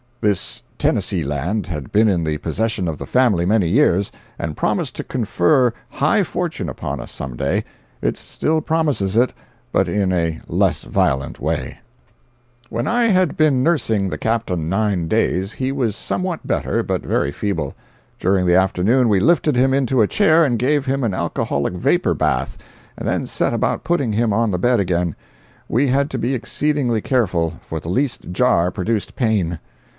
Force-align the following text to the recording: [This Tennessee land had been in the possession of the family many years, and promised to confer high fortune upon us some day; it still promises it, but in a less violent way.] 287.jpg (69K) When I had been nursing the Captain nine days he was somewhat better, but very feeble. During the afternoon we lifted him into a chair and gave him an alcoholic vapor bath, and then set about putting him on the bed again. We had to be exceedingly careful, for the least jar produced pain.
[This 0.19 0.61
Tennessee 0.79 1.23
land 1.23 1.65
had 1.67 1.91
been 1.91 2.07
in 2.07 2.23
the 2.23 2.37
possession 2.39 2.87
of 2.87 2.97
the 2.99 3.05
family 3.07 3.43
many 3.45 3.67
years, 3.67 4.11
and 4.37 4.57
promised 4.57 4.95
to 4.95 5.03
confer 5.03 5.73
high 5.89 6.23
fortune 6.23 6.69
upon 6.69 6.99
us 6.99 7.11
some 7.11 7.35
day; 7.35 7.63
it 8.03 8.17
still 8.17 8.61
promises 8.61 9.15
it, 9.15 9.33
but 9.71 9.87
in 9.87 10.11
a 10.11 10.39
less 10.47 10.83
violent 10.83 11.39
way.] 11.39 11.55
287.jpg 11.55 11.73
(69K) 12.71 12.71
When 12.71 12.87
I 12.87 13.03
had 13.05 13.37
been 13.37 13.63
nursing 13.63 14.09
the 14.09 14.17
Captain 14.17 14.69
nine 14.69 15.07
days 15.07 15.53
he 15.53 15.71
was 15.71 15.95
somewhat 15.95 16.45
better, 16.45 16.81
but 16.83 17.03
very 17.03 17.31
feeble. 17.31 17.75
During 18.19 18.45
the 18.47 18.55
afternoon 18.55 19.07
we 19.09 19.19
lifted 19.19 19.55
him 19.55 19.71
into 19.73 20.01
a 20.01 20.07
chair 20.07 20.43
and 20.43 20.57
gave 20.57 20.85
him 20.85 21.03
an 21.03 21.13
alcoholic 21.15 21.73
vapor 21.73 22.15
bath, 22.15 22.57
and 22.97 23.07
then 23.07 23.25
set 23.27 23.53
about 23.53 23.83
putting 23.83 24.13
him 24.13 24.33
on 24.33 24.49
the 24.49 24.59
bed 24.59 24.79
again. 24.79 25.15
We 25.67 25.87
had 25.87 26.09
to 26.11 26.17
be 26.19 26.35
exceedingly 26.35 27.01
careful, 27.01 27.53
for 27.67 27.79
the 27.79 27.89
least 27.89 28.31
jar 28.31 28.71
produced 28.71 29.15
pain. 29.15 29.59